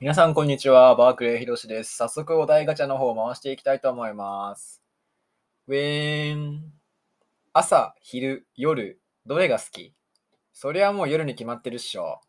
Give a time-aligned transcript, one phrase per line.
[0.00, 0.94] 皆さん、こんにちは。
[0.94, 1.96] バークレーひろしです。
[1.96, 4.80] 早速、お題ガチャの方を回していきたいと思います。
[5.66, 6.72] ウェーン。
[7.52, 9.92] 朝、昼、夜、どれが好き？
[10.52, 12.20] そりゃもう夜に決まってるっしょ。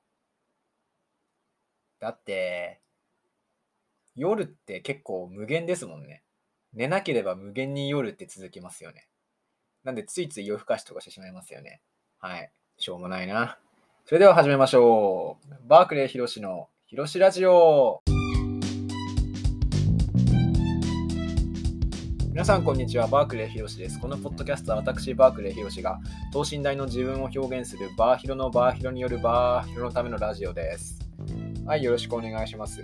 [2.00, 2.82] だって、
[4.16, 6.24] 夜って結構無限ですもんね。
[6.74, 9.08] 寝なければ無限に夜って続きますよね。
[9.84, 11.84] なんで、ついつい夜更かしとかしてしまいますよね。
[12.18, 12.52] はい。
[12.80, 13.60] しょうもないな。
[14.06, 15.68] それでは始めましょう。
[15.68, 18.02] バークレーひろしのひろしラジオ。
[22.30, 23.06] 皆さん、こんにちは。
[23.06, 24.00] バークレーひろしです。
[24.00, 26.00] このポッドキャストは私、バークレーひろしが
[26.34, 30.98] 等身大の自分を表現するバーヒロのバーヒロによるバーヒロのためのラジオです。
[31.68, 32.82] はい、よろしくお願いします。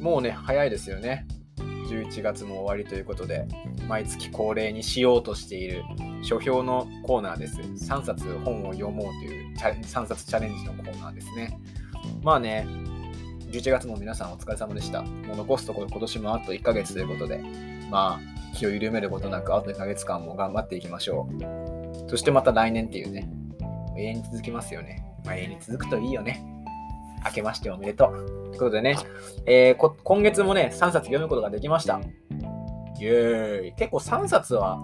[0.00, 1.26] もうね、早いですよね。
[1.56, 3.48] 11月も終わりということで、
[3.88, 5.82] 毎月恒例にしようとしている
[6.22, 7.60] 書評のコーナーです。
[7.60, 11.58] 3冊本を読もうという3冊チャレンジのコーナーですね。
[12.22, 12.66] まあね、
[13.50, 15.02] 11月も皆さんお疲れ様でした。
[15.02, 17.42] もう残すところ今年もあと1ヶ月ということで、
[17.90, 21.28] まあ、気を緩めることなくあと1ヶ月間も頑張っていきましょ
[22.06, 22.10] う。
[22.10, 23.30] そしてまた来年っていうね、
[23.96, 25.04] 永遠に続きますよね。
[25.24, 26.44] まあ、永遠に続くといいよね。
[27.24, 28.26] 明けましておめでとう。
[28.50, 28.96] ということでね、
[29.46, 32.00] えーこ今月もね、3冊読むことができました。
[33.00, 33.72] イエーイ。
[33.74, 34.78] 結構3冊は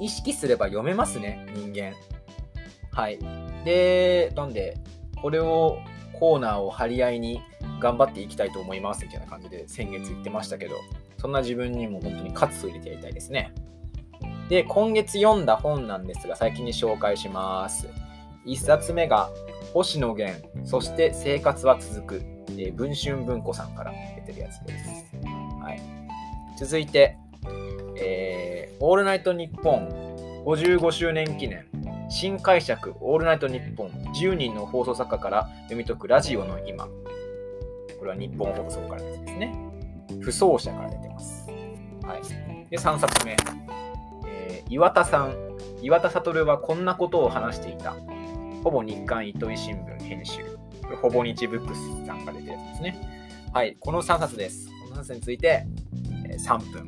[0.00, 1.92] 意識すれば読めますね、人間。
[2.92, 3.18] はい。
[3.64, 4.76] で、なんで、
[5.20, 5.78] これを、
[6.18, 7.40] コーナーを張り合いに
[7.80, 10.76] 頑張っていきたいと思いますみたいな感じで先月言ってましたけど、
[11.18, 13.52] そんな自分にも本当に喝を入れてやりたいですね。
[14.48, 17.88] で、今月読んだ本なんですが、最近に紹介します。
[18.46, 19.28] 1冊目が、
[19.74, 25.04] 星野源、そして生活は続く、えー文春文庫さんから出てるやつです。
[25.62, 25.80] はい、
[26.58, 27.16] 続いて、
[28.00, 30.08] えーオールナイトニッポン
[30.46, 31.67] 55周年記念
[32.10, 36.86] 新解釈オールナイトニッポン10人の放送作家から読み解くラジオの今。
[37.98, 39.54] これは日本放送からですね。
[40.20, 41.46] 不走者から出てます、
[42.02, 43.36] はい、で3冊目、
[44.26, 45.34] えー岩田さん。
[45.82, 47.94] 岩田悟はこんなことを話していた。
[48.64, 50.44] ほぼ日刊糸井新聞編集。
[50.82, 53.00] これほぼ日ブックスさんから出てるやつですね。
[53.52, 53.76] はい。
[53.78, 54.68] この3冊です。
[54.88, 55.66] この3冊について、
[56.26, 56.86] えー3分。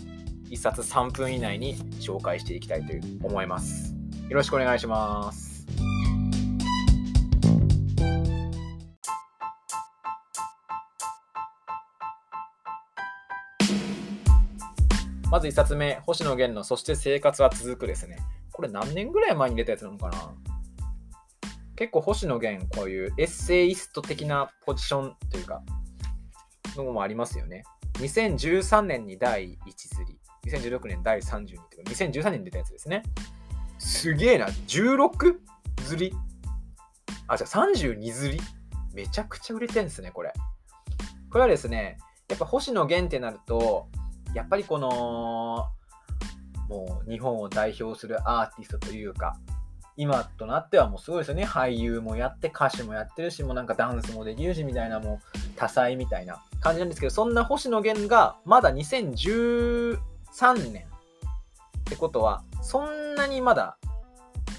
[0.50, 2.92] 1冊3分以内に紹介していきたいと
[3.22, 3.99] 思います。
[4.30, 5.66] よろしくお願いします。
[15.28, 18.18] まず1冊目、星野源のそして生活は続くですね。
[18.52, 20.32] これ何年ぐらい前に出たやつなのかな？
[21.74, 25.60] 結構星野源、こういうエッセイスト的なポジションというか、
[26.76, 27.64] のもありますよね。
[27.94, 30.20] 2013年に第1釣り。
[30.48, 33.02] 2016年第32というか、2013年に出たやつですね。
[33.80, 34.46] すげえな。
[34.46, 35.34] 16
[35.86, 36.16] 釣り？
[37.26, 38.40] あ、じゃあ32釣り？
[38.92, 40.32] めちゃくちゃ売れてんですね、これ。
[41.30, 41.96] これはですね、
[42.28, 43.88] やっぱ星野源ってなると、
[44.34, 45.66] やっぱりこの、
[46.68, 49.36] もう日本を代表するアーティストというか、
[49.96, 51.44] 今となってはもうすごいですよね。
[51.44, 59.98] 俳優もやって、歌手もやってるし、もうなんかダンスもできるしみたいな、もう多彩みたいな感じなんですけど、そんな星野源がまだ2013
[60.70, 60.84] 年
[61.90, 63.76] ってことは、そんなにまだ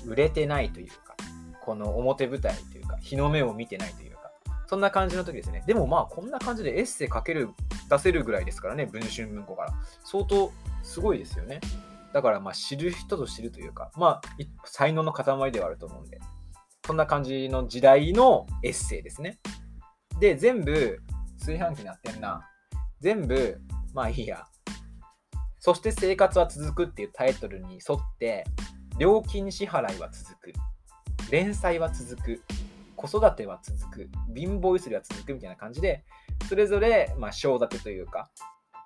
[0.06, 1.16] 売れてないというか、
[1.64, 4.34] この表舞台というか、日の目を見てないというか、
[4.68, 5.64] そんな感じの時ですね。
[5.66, 7.52] でもまあ、こんな感じでエッセイ書ける、
[7.90, 9.74] 出せるぐらいですからね、文春文庫から。
[10.04, 10.52] 相当
[10.84, 11.62] すごいですよね。
[12.12, 14.22] だからまあ、知る人ぞ知るというか、まあ、
[14.66, 16.20] 才能の塊ではあると思うんで、
[16.86, 19.40] そんな感じの時代のエッセイですね。
[20.20, 21.00] で、全部、
[21.40, 22.42] 炊飯器になってんな。
[23.00, 23.62] 全部、
[23.94, 24.46] まあいいや。
[25.62, 28.46] そして生活は続くっていうタイトルに沿って、
[28.98, 30.52] 料金支払いは続く。
[31.30, 32.42] 連載は続く。
[32.96, 34.10] 子育ては続く。
[34.36, 36.04] 貧乏ゆすりは続くみたいな感じで、
[36.50, 38.32] それぞれ、まあ、章立てというか、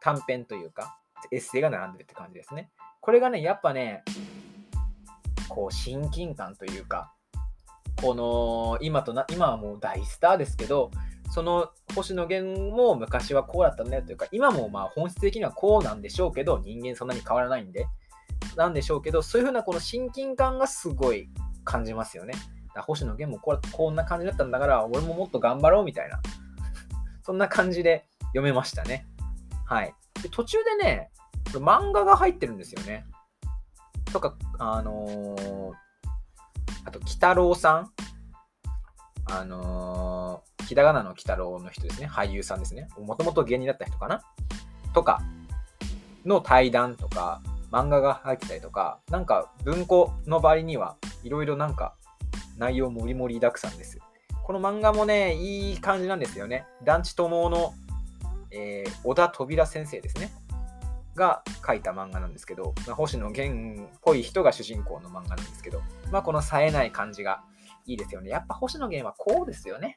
[0.02, 1.00] 短編というか、
[1.32, 2.70] エッセイが並んでるって感じですね。
[3.00, 4.04] これがね、やっぱね、
[5.48, 7.14] こう、親近感というか、
[8.02, 10.92] この、今とな、今はもう大スターですけど、
[11.36, 17.88] その星野源も昔はこうだったんだよというか、今もまあ本質的にはこうなんでしょうけど、人間そんなに変わらないんで、
[18.56, 21.28] なんでしょうけど、そういうふうなこの親近感がすごい
[21.66, 22.36] 感じますよね。
[22.74, 26.22] だ星野源もこうこんな感じだったんだから、俺ももっと頑張ろうみたいな、
[27.22, 29.06] そんな感じで読めましたね。
[29.66, 29.94] はい。
[30.24, 31.12] で途中でね、
[31.52, 33.06] これ漫画が入ってるんですよね。
[34.14, 35.72] とか、あのー
[36.86, 37.95] あと、鬼太郎さん。
[39.28, 42.08] あのーひらがなの鬼太郎の人ですね。
[42.08, 42.88] 俳優さんですね。
[42.98, 44.22] もともと芸人だった人かな
[44.94, 45.22] とか、
[46.26, 47.42] の対談とか、
[47.72, 51.96] 漫画が入ってたりとか、なんか文庫の場合には、いろいろなんか
[52.58, 54.00] 内容もりもりだくさんです。
[54.44, 56.66] この漫画もね、いい感じなんですよね。
[56.84, 57.74] 団地友の、
[58.52, 60.32] えー、小田扉先生ですね。
[61.16, 65.82] が書いた漫画なんですけど、まあ、星野源っぽい人が主人公の漫画なんですけど、
[66.12, 67.42] まあ、この冴えない感じが
[67.86, 68.30] いいですよね。
[68.30, 69.96] やっぱ星野源はこうですよね。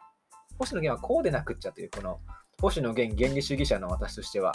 [0.58, 2.20] 星野源はこうでなくっちゃという、この
[2.61, 4.52] 星野源原理主義者の私としては、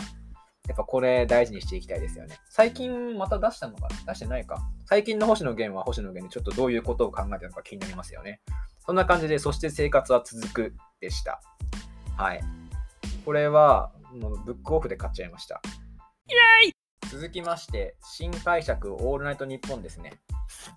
[0.67, 2.37] やっぱこれ大事にしていきたいですよね。
[2.49, 4.13] 最近また出したのかな？
[4.13, 4.61] 出してないか。
[4.85, 8.41] 最近の星野源は星野源でちょっとどういうことを考えてるのか気になりますよね。
[8.85, 11.41] そんな感じで、そして生活は続くでした。
[12.17, 12.41] はい。
[13.25, 15.61] これは、もうブックオフで買っちゃいました。
[16.29, 16.33] イ
[16.65, 16.73] エーイ
[17.09, 20.13] 続きまして、新解釈オールナイトニッポンですね。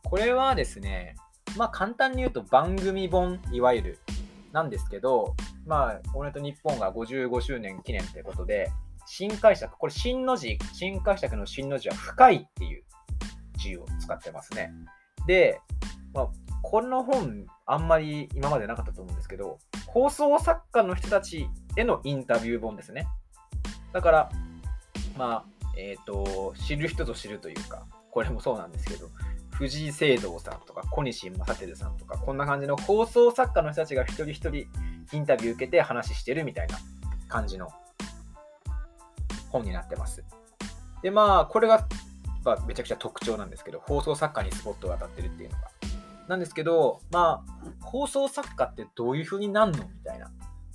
[0.04, 1.16] これはですね、
[1.56, 3.98] まあ簡単に言うと番組本、いわゆる、
[4.52, 5.34] なんですけど、
[5.66, 8.70] まあ、オールナイトニッポンが55周年記念ということで、
[9.06, 12.82] 新解釈、これ新の字、新解釈の新の字は深いっていう
[13.58, 14.72] 字を使ってますね。
[15.26, 15.60] で、
[16.14, 16.28] まあ、
[16.62, 23.06] この本、あんまり今までなかったと思うんですけど、放送作家の人たちへのインタビュー本ですね。
[23.92, 24.30] だから、
[25.18, 25.44] まあ、
[25.76, 29.10] えっ、ー、と、知る人ぞ知るというか、これもそうなんですけど、
[29.58, 34.66] 藤井聖堂さんとか小西正輝さんとか、こんな感じの放送作家の人たちが一人一人
[35.12, 36.78] インタビュー受けて話してるみたいな
[37.28, 37.68] 感じの
[39.50, 40.22] 本になってます。
[41.02, 41.88] で、まあ、これが、
[42.44, 45.70] まあ、めちゃくちゃ特徴なんですけど、放送作家にスポットが当たってるっていうのが。
[46.28, 50.30] なんですけど、まあ、放送作家ってどういう風になんのみたいな。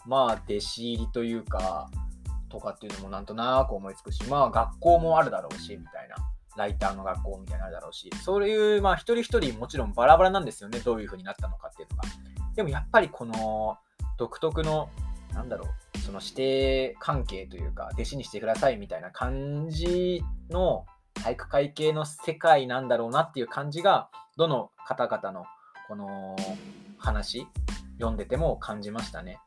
[0.07, 1.91] まあ、弟子入りというか、
[2.49, 6.15] とかっていうのもなんとなく思いつくし、まあ、学校もあるだろうし、みたいな。
[6.57, 10.79] ライターの学校みたいなのあるだろうし、そういう、まあ、一人一人もちろんバラバラなんですよね。
[10.79, 12.03] どういう風になったのかっていうのが。
[12.55, 13.77] でもやっぱりこの
[14.17, 14.89] 独特の、
[15.33, 15.65] なんだろ
[15.95, 25.45] う、その師弟関係というか、弟子にしてくださいみたいな感じの体育会系の世界なんだろうなっていう感じが、どの方々の
[25.87, 26.35] この
[26.97, 27.47] 話、
[27.97, 29.39] 読んでても感じましたね。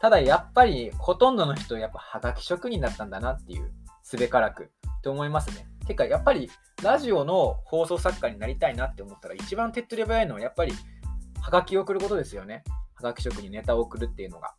[0.00, 3.72] ただやっぱりほとんどの人やっぱはがき職人だったんだなっていう、
[4.02, 5.66] すべからくって思いますね。
[5.88, 6.50] てかやっぱり
[6.82, 10.72] ラジオの放送作家になりたいなって思ったら一番手っ取り早いのはやっぱり
[11.40, 12.62] はがきを送ることですよね。
[12.96, 14.54] はがき職にネタを送るっていうのが。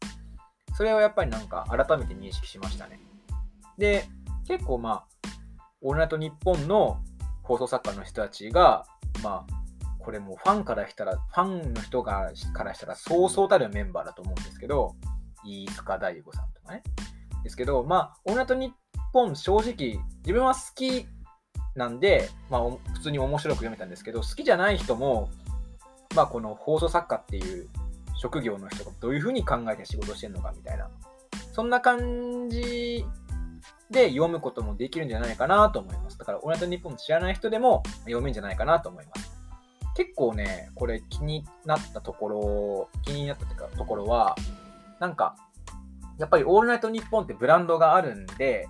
[0.76, 3.00] それをやっぱりなんか改めて認識しましたね。
[3.78, 4.06] で、
[4.48, 5.08] 結構まあ、
[5.82, 7.00] オールナイトニッポンの
[7.44, 8.86] 放送作家の人たちが、
[9.24, 9.54] まあ、
[10.00, 14.96] これもファンからしたら、ファンの人がからしたらそうそうたるメンバーだと思うんですけど、
[15.46, 16.82] 飯塚大悟さんとかね。
[17.44, 18.72] ですけど、まあ、オールナイトニッ
[19.14, 21.08] ポン正直、自分は好き
[21.76, 22.62] なんで、まあ、
[22.94, 25.30] 普通に面白く読めたんですけど、好きじゃない人も、
[26.16, 27.68] まあ、この放送作家っていう
[28.18, 30.90] 職業の人がどういうふうに考えて仕事してるのかみたいな、
[31.54, 33.06] そんな感じ
[33.90, 36.18] で読むこともできるんじゃないかなと思います。
[36.18, 39.32] だから、オーナイト日本知らない人でも読めんじゃないかなと思います。
[39.96, 44.36] 結構ね、これ気になったところ、気になったところは、
[45.00, 45.36] なんか、
[46.18, 48.68] やっぱりオールナイトニッポンってブランドがあるんで、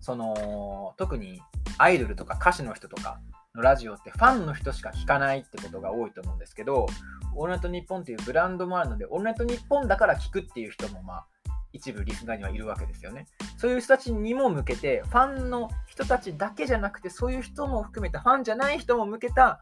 [0.00, 1.42] その、特に
[1.78, 3.20] アイドルとか歌手の人とか
[3.54, 6.86] のラジオってファンの人しか聞かないってことが多いと思うんですけど、
[7.34, 11.26] オールナイトニッポンっていうブランドもあるので、オールナイトニッポンだから聞くっていう人も、まあ、
[11.72, 13.26] 一部リスナーにはいるわけですよね。
[13.58, 19.60] そういう人たちにも向けて、ファンの人たちだけじゃなくて、そういう人も含めた、ファンじゃない人も向けた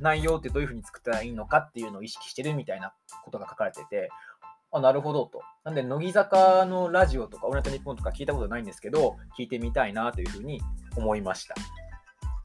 [0.00, 2.92] 内容ってどういうふうに作ったらいいのかっていうのを意識してるみたいな
[3.24, 4.10] ことが書かれてて、
[4.76, 5.40] あ、なるほどと。
[5.64, 10.60] なんで、乃木坂のラジオとか、オールナイトニッポンとか聞いたことないんですけど、聞いてみたいなというふうに
[10.96, 11.54] 思いました。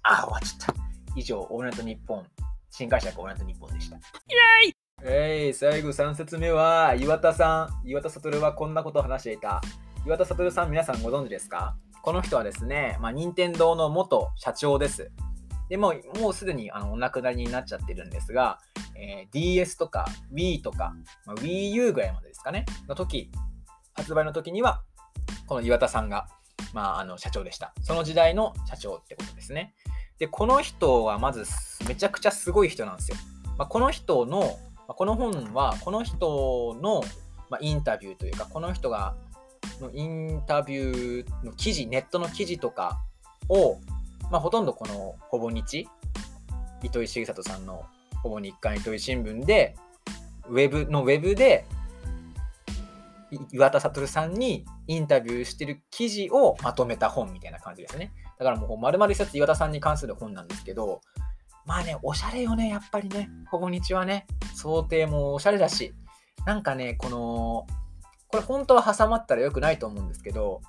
[0.04, 0.82] あ、終わっちゃった。
[1.16, 2.26] 以上、オールナイトニッポン
[2.70, 3.98] 新会社オールナイトニッポンでした。
[3.98, 7.88] イェイえい、最後3節目は、岩田さん。
[7.88, 9.62] 岩田悟はこんなことを話していた。
[10.06, 11.76] 岩田悟さん、皆さんご存知ですか？
[12.02, 15.12] この人はですね、まあ、任天堂の元社長です。
[15.72, 18.60] でも、もうすでにあのお亡くなりになっちゃってるんですが、
[18.94, 20.94] えー、DS とか Wii とか、
[21.26, 23.32] まあ、Wii U ぐらいまでですかね、の時、
[23.94, 24.82] 発売の時には、
[25.48, 26.28] この岩田さんが、
[26.74, 27.74] まあ、あの社長でした。
[27.84, 29.74] その時代の社長ってことですね。
[30.20, 31.46] で、この人はまず
[31.88, 33.16] めちゃくちゃすごい人なんですよ。
[33.58, 34.60] まあ、この人の
[34.90, 37.02] まこの本はこの人の、
[37.50, 39.16] まインタビューというかこの人が
[39.80, 43.00] のインタビューの記事ネットの記事とか
[43.48, 43.78] を、
[44.32, 45.88] まあ、ほとんどこのほぼ日
[46.82, 47.84] 糸井重里さんの
[48.24, 49.76] ほぼ日刊糸井新聞で
[50.48, 51.66] ウェブのウェブで
[53.52, 58.12] 岩田悟さんにインタビューしてる記事をまとめた本みたいな感じですね。
[58.40, 61.02] だからもう丸々一冊岩田さんに関する本なんですけど、
[61.66, 63.30] まあね、おしゃれよね、やっぱりね。
[63.50, 64.26] ほぼ日はね。
[64.56, 65.94] 想定もおしゃれだし。
[66.46, 67.68] なんかね、この、
[68.28, 70.62] これ本当は挟まったら良くないと思うんですけど、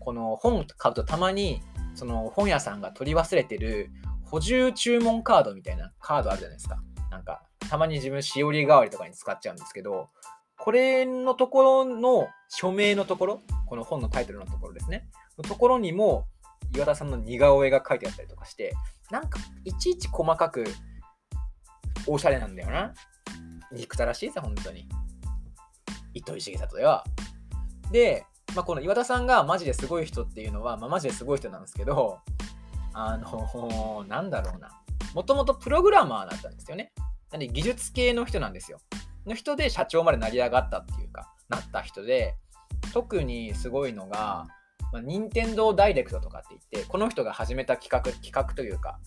[0.00, 1.60] この本買うとたまに、
[1.96, 3.90] その本屋さんが取り忘れてる
[4.22, 6.80] 補充注文カードみたいなカードあるじゃないですか。
[7.10, 10.10] なんか、たまに自分しおり代わりとかに使っちゃうんですけど、
[10.58, 16.26] これのところの署名のところ、この本のタイトルのところですね、のところにも
[16.74, 18.74] 岩田さんの似顔絵が書いてあったりとかして、
[19.10, 20.64] なんかいちいち細かく
[22.06, 22.92] おしゃれなんだよな。
[23.72, 24.88] 憎たらしいさ、本当に。
[26.14, 27.04] 糸井重里では。
[27.90, 28.24] で、
[28.54, 32.20] まあ、この岩田さんがマジですごい人っていうのは、まあ、マジですごい人なんですけど、
[32.92, 34.70] あの、なんだろうな。
[35.14, 36.92] もともとプログラマーだったんですよね。
[37.30, 38.78] なんで技術系の人なんですよ。
[39.26, 42.36] の人で社長まで成り上がったっていうか、なった人で、
[42.92, 44.46] 特にすごいのが、
[44.92, 48.98] まあ、任天堂ダイレクトとかって言って、この人が始めた企画、企画というか、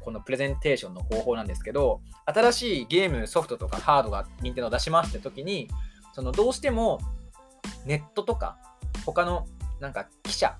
[0.00, 5.68] このプレゼンテーションの方法なんですけど、新しいゲーム、ソフトとかハードが任天堂出しますって時に、
[6.12, 7.00] そのどうしても
[7.84, 8.58] ネットとか
[9.04, 9.46] 他の
[9.80, 10.56] なんか記者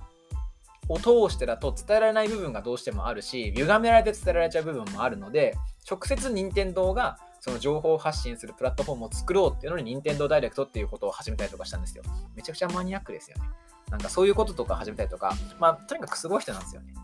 [0.88, 5.56] を通してだと伝えられない部分がどうしてもあるし、歪められて伝えられちゃう部分もあるので、
[5.88, 12.04] 直接任天堂がその情報発信するプラットフォームを作ろうっていうのに、任天堂ダイレクトっていうことを始めたりとかしたんですよ。
[12.34, 13.44] めちゃくちゃマニアックですよね。
[13.90, 16.94] なんかそういうこととか始めたりとか、まあ、とにかくすごい人なんですよね。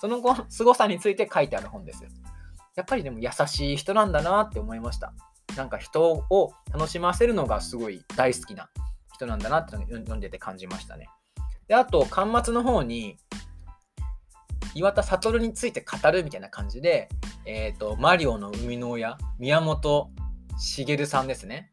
[0.00, 2.04] その後凄さについて書いてある本です。
[2.76, 5.12] やっぱりでも優しい人なんだなって思いました。
[5.56, 8.68] なんか人を楽しませるのがすごい大好きな
[9.18, 11.08] 人なんだなって読んでて感じましたね。
[11.66, 13.18] で、あと、端末の方に、
[14.74, 17.08] 岩田悟について語るみたいな感じで、
[17.44, 20.10] えっ、ー、と、マリオの生みの親、宮本
[20.56, 21.72] 茂さんですね。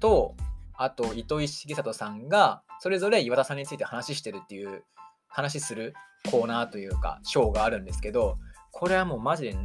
[0.00, 0.36] と、
[0.74, 4.84] あと、糸井重里さんが、それぞれ岩田さんについて話してるっていう、
[5.28, 5.92] 話する
[6.30, 8.38] コーナーというか、ショーがあるんですけど、
[8.70, 9.56] これはもうマジで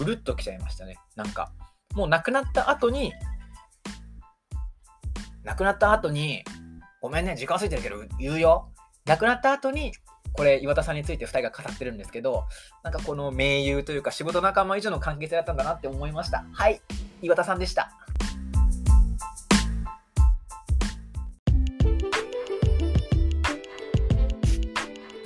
[0.00, 0.96] うるっときちゃいましたね。
[1.16, 1.52] なんか、
[1.94, 3.12] もう亡くなった後に、
[5.44, 6.42] 亡くなった後に、
[7.00, 8.72] ごめんね、時間過ぎてるけど言うよ。
[9.04, 9.92] 亡くなった後に、
[10.34, 12.46] これ岩田さんについて2人が語ってるんですけど
[12.82, 16.44] なんかこの盟友というか仕事仲間以上の関係性だったんだなって思いました。
[16.52, 16.80] はい
[17.22, 17.92] 岩田さんでした。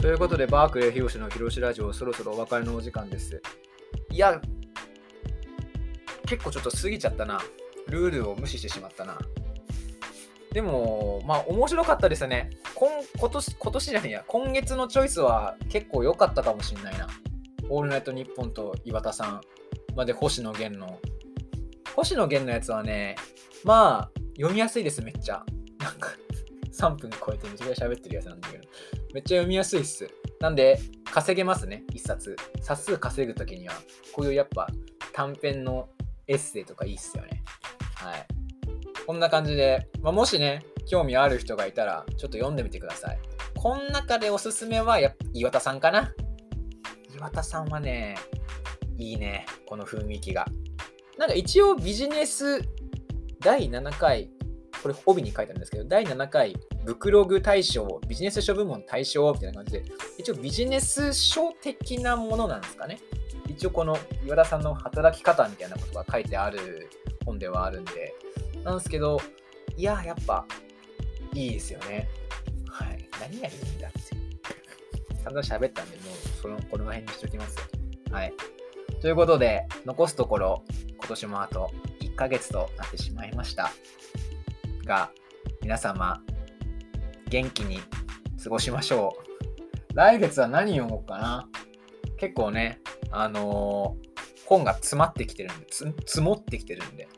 [0.00, 3.40] ということでバークレー広しの広しラジオそろそろお別れのお時間です。
[4.10, 4.40] いや
[6.26, 7.40] 結構ちょっと過ぎちゃったな。
[7.88, 9.18] ルールを無視してしまったな。
[10.52, 12.50] でも、まあ、面白かったですね。
[12.74, 12.88] 今
[13.18, 17.06] 今年、今年じゃねえや、今月のチョイスは結構良かったかもしんないな。
[17.68, 19.40] オールナイトニッポンと岩田さん
[19.94, 20.98] まで星野源の。
[21.94, 23.16] 星野源のやつはね、
[23.64, 25.44] まあ、読みやすいです、めっちゃ。
[25.78, 26.10] なんか
[26.72, 28.64] 3分超えてめちゃくちゃ喋ってるやつなんだけど。
[29.12, 30.08] めっちゃ読みやすいっす。
[30.40, 32.36] なんで、稼げますね、一冊。
[32.62, 33.74] 冊数稼ぐときには、
[34.14, 34.68] こういうやっぱ
[35.12, 35.88] 短編の
[36.28, 37.42] エッセイとかいいっすよね。
[37.96, 38.37] はい。
[39.08, 43.18] こんな感じで、まあ、もしね、興味ある人がいたら、ちょっと読んでみてください。
[43.56, 46.12] この中でおすすめはや岩田さんかな。
[47.16, 48.16] 岩田さんはね、
[48.98, 50.44] いいね、この雰囲気が。
[51.16, 52.60] なんか一応ビジネス
[53.40, 54.28] 第7回、
[54.82, 59.84] これ帯に書いてあるんですけど、第7回ブクログ大賞、ビジネス書部門大賞みたいな感じで、
[60.18, 62.98] 一応ビジネス書的なものなんですかね。
[63.48, 63.96] 一応この
[64.26, 66.90] 岩田さんの働き方みたいなことが書いてある
[67.24, 68.14] 本ではあるんで、
[68.68, 69.18] なんですけど、
[69.76, 70.46] いや、やっぱ、
[71.32, 72.08] いいですよね。
[72.68, 73.08] はい。
[73.20, 74.00] 何がいいんだって。
[75.24, 77.56] 散々喋ったんで、もう、その、この辺にしときます。
[78.10, 78.34] はい。
[79.00, 80.64] ということで、残すところ、
[80.98, 81.70] 今年もあと
[82.00, 83.70] 1ヶ月となってしまいました。
[84.84, 85.10] が、
[85.62, 86.22] 皆様、
[87.28, 87.80] 元気に
[88.42, 89.16] 過ごしましょ
[89.92, 89.94] う。
[89.94, 91.48] 来月は何読もうかな。
[92.18, 97.08] 結構ね、あのー、本が詰まってきてるんで、積もってきてるんで、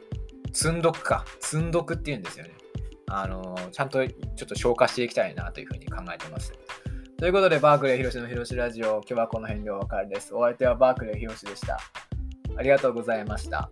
[0.53, 1.25] 積んどくか。
[1.41, 2.53] 積んどくっていうんですよね。
[3.13, 4.15] あのちゃんとちょ
[4.45, 6.53] っと消化していきたいなというふうに考えてます。
[7.19, 10.35] ということで、バークレー広しの広しラジオ、今日はこの辺でお別れです。
[10.35, 11.79] お相手はバークレー広しでした。
[12.57, 13.71] ありがとうございました。